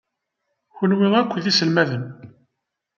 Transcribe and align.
Kenwi 0.75 1.07
akk 1.19 1.31
d 1.43 1.45
iselmaden. 1.51 2.05